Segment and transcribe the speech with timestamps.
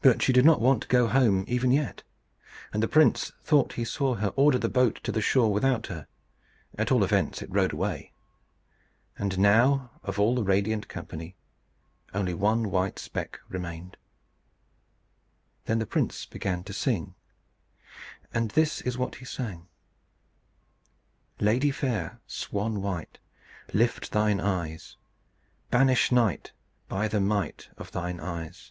[0.00, 2.04] But she did not want to go home even yet,
[2.72, 6.06] and the prince thought he saw her order the boat to the shore without her.
[6.78, 8.12] At all events, it rowed away;
[9.18, 11.34] and now, of all the radiant company,
[12.14, 13.96] only one white speck remained.
[15.64, 17.16] Then the prince began to sing.
[18.32, 19.66] And this is what he sang:
[21.40, 23.18] "Lady fair, Swan white,
[23.74, 24.96] Lift thine eyes
[25.72, 26.52] Banish night
[26.88, 28.70] By the might Of thine eyes.